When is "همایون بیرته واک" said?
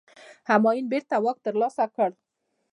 0.49-1.37